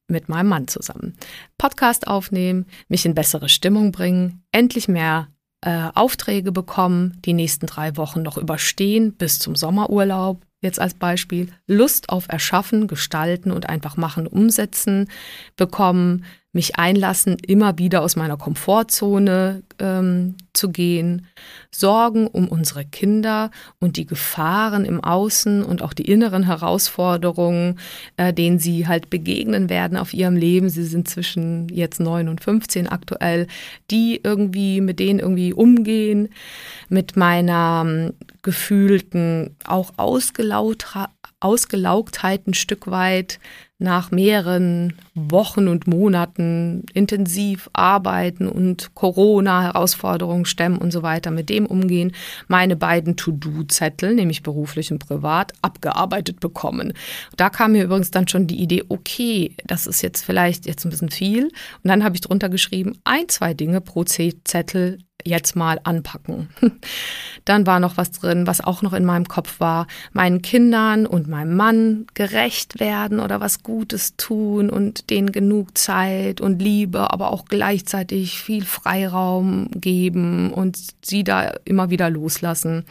[0.09, 1.15] mit meinem Mann zusammen.
[1.57, 5.27] Podcast aufnehmen, mich in bessere Stimmung bringen, endlich mehr
[5.61, 10.45] äh, Aufträge bekommen, die nächsten drei Wochen noch überstehen bis zum Sommerurlaub.
[10.61, 15.09] Jetzt als Beispiel Lust auf Erschaffen, Gestalten und einfach machen, umsetzen
[15.55, 21.27] bekommen, mich einlassen, immer wieder aus meiner Komfortzone ähm, zu gehen,
[21.69, 27.79] Sorgen um unsere Kinder und die Gefahren im Außen und auch die inneren Herausforderungen,
[28.17, 30.69] äh, denen sie halt begegnen werden auf ihrem Leben.
[30.69, 33.45] Sie sind zwischen jetzt neun und 15 aktuell,
[33.91, 36.29] die irgendwie mit denen irgendwie umgehen,
[36.89, 43.39] mit meiner ähm, gefühlten, auch Ausgelaugtheit ein Stück weit
[43.79, 51.65] nach mehreren Wochen und Monaten intensiv arbeiten und Corona-Herausforderungen stemmen und so weiter, mit dem
[51.65, 52.11] umgehen,
[52.49, 56.91] meine beiden To-Do-Zettel, nämlich beruflich und privat, abgearbeitet bekommen.
[57.37, 60.89] Da kam mir übrigens dann schon die Idee, okay, das ist jetzt vielleicht jetzt ein
[60.89, 61.45] bisschen viel.
[61.45, 61.53] Und
[61.85, 66.49] dann habe ich drunter geschrieben, ein, zwei Dinge pro Zettel jetzt mal anpacken.
[67.45, 71.27] Dann war noch was drin, was auch noch in meinem Kopf war, meinen Kindern und
[71.27, 77.31] meinem Mann gerecht werden oder was Gutes tun und denen genug Zeit und Liebe, aber
[77.31, 82.85] auch gleichzeitig viel Freiraum geben und sie da immer wieder loslassen.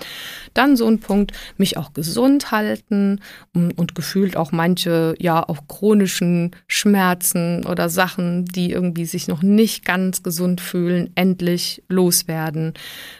[0.54, 3.20] Dann so ein Punkt, mich auch gesund halten
[3.54, 9.84] und, gefühlt auch manche, ja, auch chronischen Schmerzen oder Sachen, die irgendwie sich noch nicht
[9.84, 12.74] ganz gesund fühlen, endlich los loswerden.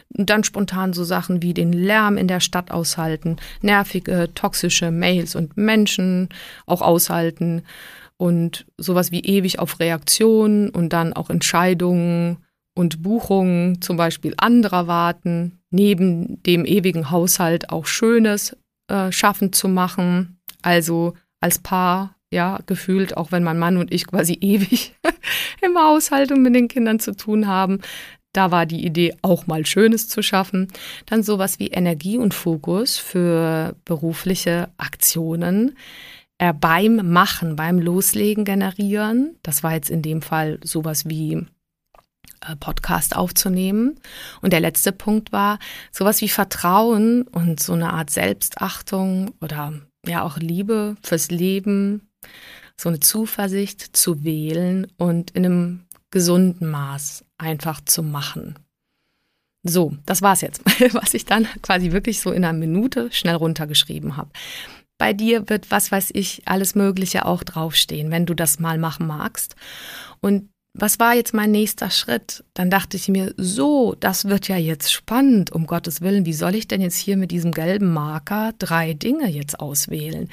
[0.09, 5.57] Dann spontan so Sachen wie den Lärm in der Stadt aushalten, nervige, toxische Mails und
[5.57, 6.29] Menschen
[6.65, 7.63] auch aushalten
[8.17, 12.37] und sowas wie ewig auf Reaktionen und dann auch Entscheidungen
[12.75, 18.57] und Buchungen zum Beispiel anderer warten, neben dem ewigen Haushalt auch Schönes
[18.87, 20.39] äh, schaffen zu machen.
[20.61, 24.95] Also als Paar, ja, gefühlt, auch wenn mein Mann und ich quasi ewig
[25.61, 27.79] im Haushalt und mit den Kindern zu tun haben,
[28.33, 30.67] da war die Idee, auch mal Schönes zu schaffen.
[31.05, 35.75] Dann sowas wie Energie und Fokus für berufliche Aktionen
[36.37, 39.35] äh, beim Machen, beim Loslegen generieren.
[39.43, 41.45] Das war jetzt in dem Fall sowas wie
[42.41, 43.99] äh, Podcast aufzunehmen.
[44.41, 45.57] Und der letzte Punkt war
[45.91, 49.73] sowas wie Vertrauen und so eine Art Selbstachtung oder
[50.05, 52.09] ja auch Liebe fürs Leben,
[52.77, 58.55] so eine Zuversicht zu wählen und in einem gesunden Maß einfach zu machen.
[59.63, 60.61] So, das war's jetzt,
[60.93, 64.29] was ich dann quasi wirklich so in einer Minute schnell runtergeschrieben habe.
[64.97, 69.07] Bei dir wird, was weiß ich, alles Mögliche auch draufstehen, wenn du das mal machen
[69.07, 69.55] magst.
[70.19, 72.43] Und was war jetzt mein nächster Schritt?
[72.53, 76.55] Dann dachte ich mir, so, das wird ja jetzt spannend, um Gottes Willen, wie soll
[76.55, 80.29] ich denn jetzt hier mit diesem gelben Marker drei Dinge jetzt auswählen?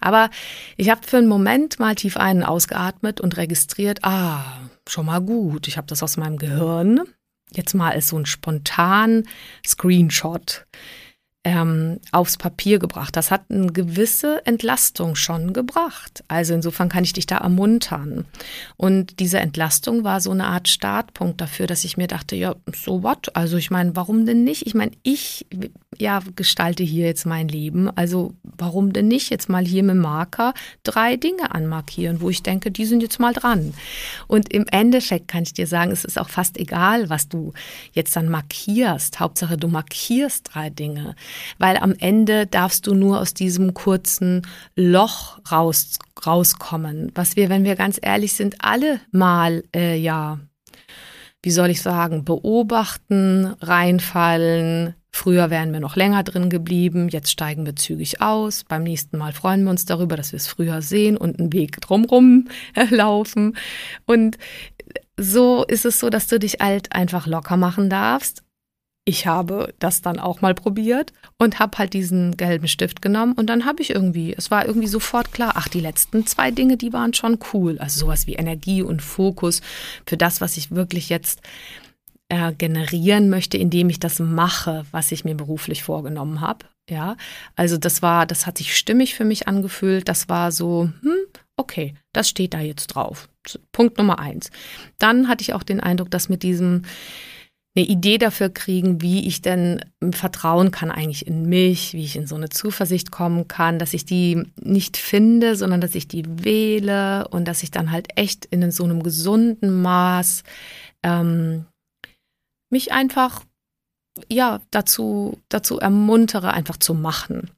[0.00, 0.30] Aber
[0.76, 5.68] ich habe für einen Moment mal tief einen ausgeatmet und registriert, ah, schon mal gut.
[5.68, 7.00] Ich habe das aus meinem Gehirn
[7.52, 9.26] jetzt mal als so ein spontan
[9.66, 10.66] Screenshot
[11.42, 13.16] ähm, aufs Papier gebracht.
[13.16, 16.22] Das hat eine gewisse Entlastung schon gebracht.
[16.28, 18.26] Also insofern kann ich dich da ermuntern.
[18.76, 23.02] Und diese Entlastung war so eine Art Startpunkt dafür, dass ich mir dachte, ja, so
[23.02, 23.34] what?
[23.34, 24.66] Also ich meine, warum denn nicht?
[24.66, 25.46] Ich meine, ich
[25.98, 27.88] ja gestalte hier jetzt mein Leben.
[27.96, 32.70] Also warum denn nicht jetzt mal hier mit Marker drei Dinge anmarkieren, wo ich denke,
[32.70, 33.72] die sind jetzt mal dran.
[34.26, 37.54] Und im Endeffekt kann ich dir sagen, es ist auch fast egal, was du
[37.92, 39.20] jetzt dann markierst.
[39.20, 41.14] Hauptsache, du markierst drei Dinge
[41.58, 47.64] weil am Ende darfst du nur aus diesem kurzen Loch raus, rauskommen, was wir, wenn
[47.64, 50.38] wir ganz ehrlich sind, alle mal, äh, ja,
[51.42, 54.94] wie soll ich sagen, beobachten, reinfallen.
[55.12, 58.64] Früher wären wir noch länger drin geblieben, jetzt steigen wir zügig aus.
[58.64, 61.80] Beim nächsten Mal freuen wir uns darüber, dass wir es früher sehen und einen Weg
[61.80, 62.48] drumrum
[62.90, 63.56] laufen.
[64.06, 64.38] Und
[65.16, 68.42] so ist es so, dass du dich halt einfach locker machen darfst
[69.04, 73.46] ich habe das dann auch mal probiert und habe halt diesen gelben Stift genommen und
[73.46, 76.92] dann habe ich irgendwie, es war irgendwie sofort klar, ach, die letzten zwei Dinge, die
[76.92, 77.78] waren schon cool.
[77.78, 79.62] Also sowas wie Energie und Fokus
[80.06, 81.40] für das, was ich wirklich jetzt
[82.28, 86.66] äh, generieren möchte, indem ich das mache, was ich mir beruflich vorgenommen habe.
[86.88, 87.16] Ja,
[87.56, 90.08] also das war, das hat sich stimmig für mich angefühlt.
[90.08, 91.16] Das war so, hm,
[91.56, 93.28] okay, das steht da jetzt drauf.
[93.72, 94.50] Punkt Nummer eins.
[94.98, 96.82] Dann hatte ich auch den Eindruck, dass mit diesem
[97.76, 102.26] eine Idee dafür kriegen, wie ich denn vertrauen kann eigentlich in mich, wie ich in
[102.26, 107.28] so eine Zuversicht kommen kann, dass ich die nicht finde, sondern dass ich die wähle
[107.28, 110.42] und dass ich dann halt echt in so einem gesunden Maß
[111.04, 111.66] ähm,
[112.70, 113.44] mich einfach
[114.28, 117.50] ja dazu dazu ermuntere, einfach zu machen.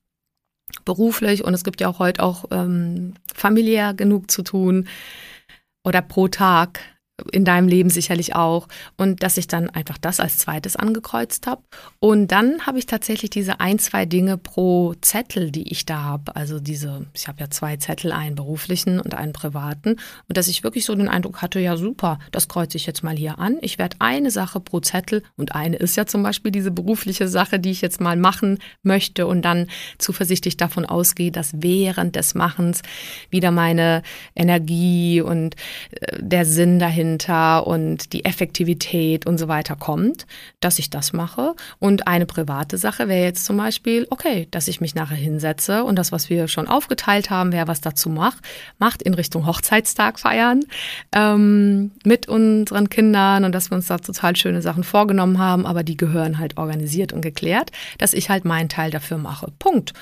[0.85, 4.89] Beruflich und es gibt ja auch heute auch ähm, familiär genug zu tun
[5.85, 6.81] oder pro Tag
[7.31, 8.69] in deinem Leben sicherlich auch.
[8.97, 11.63] Und dass ich dann einfach das als zweites angekreuzt habe.
[12.01, 16.35] Und dann habe ich tatsächlich diese ein, zwei Dinge pro Zettel, die ich da habe.
[16.37, 19.97] Also diese, ich habe ja zwei Zettel, einen beruflichen und einen privaten.
[20.29, 23.17] Und dass ich wirklich so den Eindruck hatte, ja super, das kreuze ich jetzt mal
[23.17, 23.59] hier an.
[23.61, 27.59] Ich werde eine Sache pro Zettel und eine ist ja zum Beispiel diese berufliche Sache,
[27.59, 32.83] die ich jetzt mal machen möchte und dann zuversichtlich davon ausgehe, dass während des Machens
[33.31, 34.03] wieder meine
[34.35, 35.57] Energie und
[35.93, 40.27] äh, der Sinn dahin dahinter und die Effektivität und so weiter kommt,
[40.61, 41.55] dass ich das mache.
[41.79, 45.97] Und eine private Sache wäre jetzt zum Beispiel, okay, dass ich mich nachher hinsetze und
[45.97, 48.39] das, was wir schon aufgeteilt haben, wer was dazu macht,
[48.79, 50.65] macht in Richtung Hochzeitstag feiern
[51.13, 55.83] ähm, mit unseren Kindern und dass wir uns da total schöne Sachen vorgenommen haben, aber
[55.83, 59.53] die gehören halt organisiert und geklärt, dass ich halt meinen Teil dafür mache.
[59.59, 59.93] Punkt.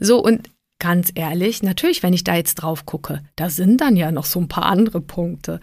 [0.00, 0.48] So, und
[0.84, 4.38] ganz ehrlich, natürlich, wenn ich da jetzt drauf gucke, da sind dann ja noch so
[4.38, 5.58] ein paar andere Punkte.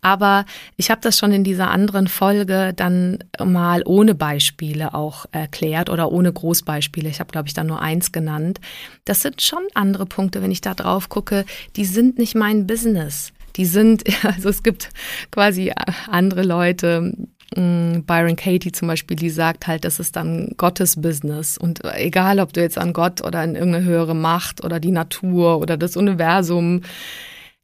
[0.00, 0.46] Aber
[0.78, 6.10] ich habe das schon in dieser anderen Folge dann mal ohne Beispiele auch erklärt oder
[6.10, 7.10] ohne Großbeispiele.
[7.10, 8.62] Ich habe, glaube ich, da nur eins genannt.
[9.04, 11.44] Das sind schon andere Punkte, wenn ich da drauf gucke,
[11.76, 13.34] die sind nicht mein Business.
[13.56, 14.88] Die sind, also es gibt
[15.30, 15.70] quasi
[16.08, 17.12] andere Leute,
[17.54, 21.58] Byron Katie zum Beispiel, die sagt halt, das ist dann Gottes Business.
[21.58, 25.58] Und egal, ob du jetzt an Gott oder an irgendeine höhere Macht oder die Natur
[25.58, 26.82] oder das Universum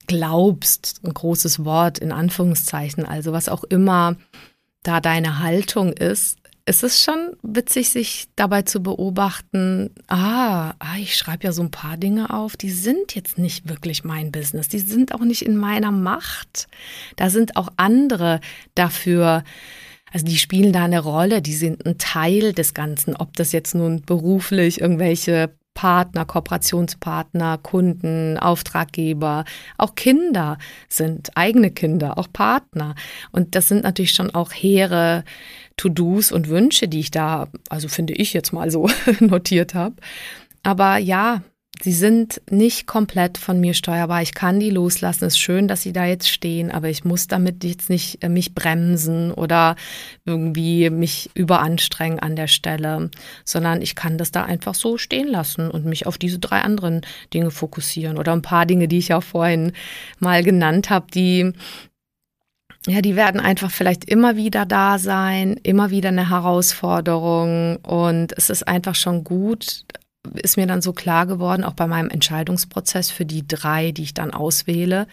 [0.07, 4.17] glaubst, ein großes Wort in Anführungszeichen, also was auch immer
[4.83, 11.17] da deine Haltung ist, es ist schon witzig, sich dabei zu beobachten, ah, ah ich
[11.17, 14.79] schreibe ja so ein paar Dinge auf, die sind jetzt nicht wirklich mein Business, die
[14.79, 16.67] sind auch nicht in meiner Macht.
[17.17, 18.41] Da sind auch andere
[18.75, 19.45] dafür,
[20.13, 23.75] also die spielen da eine Rolle, die sind ein Teil des Ganzen, ob das jetzt
[23.75, 29.45] nun beruflich irgendwelche Partner, Kooperationspartner, Kunden, Auftraggeber,
[29.77, 32.97] auch Kinder sind eigene Kinder, auch Partner.
[33.31, 35.23] Und das sind natürlich schon auch hehre
[35.77, 39.95] To-Dos und Wünsche, die ich da, also finde ich jetzt mal so notiert habe.
[40.65, 41.43] Aber ja,
[41.83, 44.23] sie sind nicht komplett von mir steuerbar.
[44.23, 45.25] Ich kann die loslassen.
[45.25, 48.29] Es ist schön, dass sie da jetzt stehen, aber ich muss damit jetzt nicht äh,
[48.29, 49.77] mich bremsen oder
[50.25, 53.11] irgendwie mich überanstrengen an der Stelle,
[53.45, 57.03] sondern ich kann das da einfach so stehen lassen und mich auf diese drei anderen
[57.33, 59.73] Dinge fokussieren oder ein paar Dinge, die ich auch vorhin
[60.19, 61.53] mal genannt habe, die
[62.87, 68.49] ja, die werden einfach vielleicht immer wieder da sein, immer wieder eine Herausforderung und es
[68.49, 69.85] ist einfach schon gut,
[70.35, 74.15] ist mir dann so klar geworden, auch bei meinem Entscheidungsprozess für die drei, die ich
[74.15, 75.07] dann auswähle,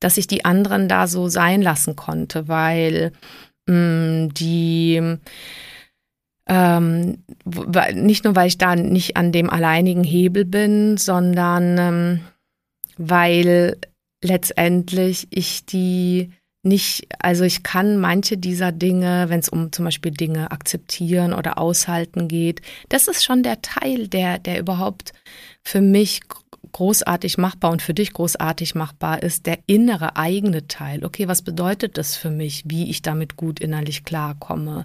[0.00, 3.12] dass ich die anderen da so sein lassen konnte, weil
[3.66, 5.18] mh, mm, die
[6.48, 7.24] ähm,
[7.94, 12.20] nicht nur, weil ich da nicht an dem alleinigen Hebel bin, sondern ähm,
[12.96, 13.78] weil
[14.22, 16.30] letztendlich ich die
[16.66, 21.58] nicht, also ich kann manche dieser Dinge, wenn es um zum Beispiel Dinge akzeptieren oder
[21.58, 25.12] aushalten geht, das ist schon der Teil, der, der überhaupt
[25.62, 26.20] für mich
[26.72, 31.04] großartig machbar und für dich großartig machbar ist, der innere eigene Teil.
[31.04, 34.84] Okay, was bedeutet das für mich, wie ich damit gut innerlich klarkomme?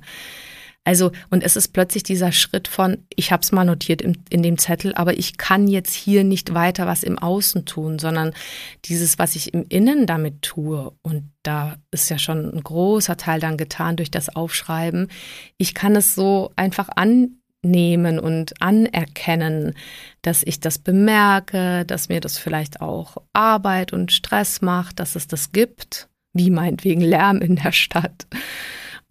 [0.84, 4.42] Also, und es ist plötzlich dieser Schritt von, ich habe es mal notiert in, in
[4.42, 8.34] dem Zettel, aber ich kann jetzt hier nicht weiter was im Außen tun, sondern
[8.86, 13.40] dieses, was ich im Innen damit tue, und da ist ja schon ein großer Teil
[13.40, 15.10] dann getan durch das Aufschreiben,
[15.58, 19.76] ich kann es so einfach annehmen und anerkennen,
[20.24, 25.28] dass ich das bemerke, dass mir das vielleicht auch Arbeit und Stress macht, dass es
[25.28, 28.26] das gibt, wie meinetwegen Lärm in der Stadt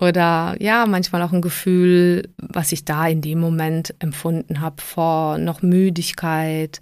[0.00, 5.38] oder ja, manchmal auch ein Gefühl, was ich da in dem Moment empfunden habe, vor
[5.38, 6.80] noch Müdigkeit.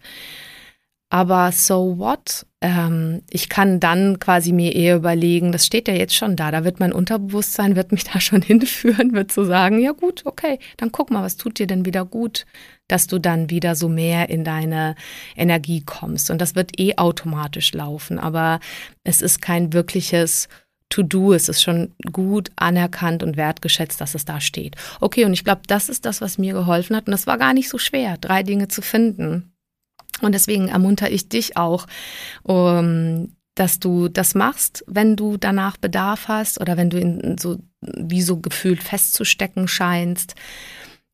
[1.10, 2.44] Aber so what?
[2.60, 6.64] Ähm, ich kann dann quasi mir eher überlegen, das steht ja jetzt schon da, da
[6.64, 10.58] wird mein Unterbewusstsein, wird mich da schon hinführen, wird zu so sagen, ja gut, okay,
[10.76, 12.44] dann guck mal, was tut dir denn wieder gut,
[12.88, 14.96] dass du dann wieder so mehr in deine
[15.34, 16.30] Energie kommst.
[16.30, 18.60] Und das wird eh automatisch laufen, aber
[19.02, 20.48] es ist kein wirkliches
[20.88, 21.32] To-Do.
[21.32, 24.76] Es ist schon gut anerkannt und wertgeschätzt, dass es da steht.
[25.00, 27.06] Okay, und ich glaube, das ist das, was mir geholfen hat.
[27.06, 29.52] Und das war gar nicht so schwer, drei Dinge zu finden.
[30.20, 31.86] Und deswegen ermuntere ich dich auch,
[32.42, 37.58] um, dass du das machst, wenn du danach Bedarf hast oder wenn du in so
[37.80, 40.34] wie so gefühlt festzustecken scheinst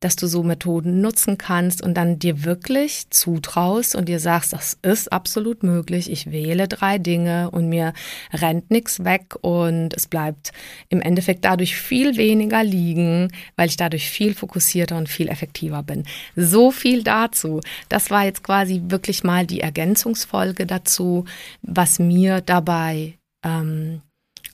[0.01, 4.77] dass du so Methoden nutzen kannst und dann dir wirklich zutraust und dir sagst, das
[4.81, 6.11] ist absolut möglich.
[6.11, 7.93] Ich wähle drei Dinge und mir
[8.33, 10.51] rennt nichts weg und es bleibt
[10.89, 16.03] im Endeffekt dadurch viel weniger liegen, weil ich dadurch viel fokussierter und viel effektiver bin.
[16.35, 17.61] So viel dazu.
[17.89, 21.25] Das war jetzt quasi wirklich mal die Ergänzungsfolge dazu,
[21.61, 24.01] was mir dabei ähm,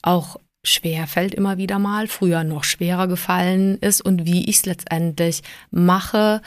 [0.02, 4.66] auch schwer fällt immer wieder mal, früher noch schwerer gefallen ist und wie ich es
[4.66, 6.42] letztendlich mache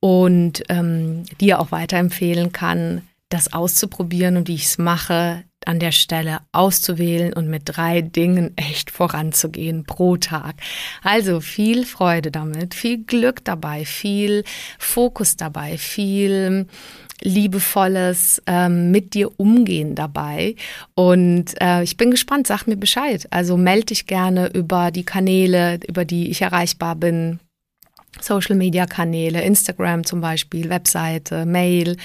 [0.00, 5.92] und ähm, dir auch weiterempfehlen kann, das auszuprobieren und wie ich es mache, an der
[5.92, 10.54] Stelle auszuwählen und mit drei Dingen echt voranzugehen pro Tag.
[11.02, 14.44] Also viel Freude damit, viel Glück dabei, viel
[14.78, 16.66] Fokus dabei, viel
[17.22, 20.54] liebevolles ähm, mit dir umgehen dabei.
[20.94, 23.26] Und äh, ich bin gespannt, sag mir Bescheid.
[23.30, 27.40] Also melde dich gerne über die Kanäle, über die ich erreichbar bin.
[28.20, 31.96] Social Media Kanäle, Instagram zum Beispiel, Webseite, Mail.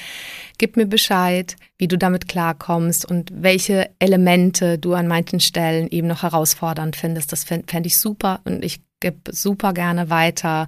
[0.57, 6.07] Gib mir Bescheid, wie du damit klarkommst und welche Elemente du an manchen Stellen eben
[6.07, 7.32] noch herausfordernd findest.
[7.32, 10.68] Das fände fänd ich super und ich gebe super gerne weiter,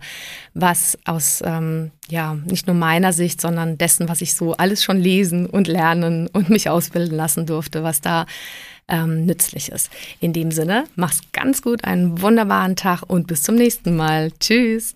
[0.53, 4.99] was aus, ähm, ja, nicht nur meiner Sicht, sondern dessen, was ich so alles schon
[4.99, 8.27] lesen und lernen und mich ausbilden lassen durfte, was da
[8.87, 9.89] ähm, nützlich ist.
[10.19, 14.31] In dem Sinne, mach's ganz gut, einen wunderbaren Tag und bis zum nächsten Mal.
[14.39, 14.95] Tschüss.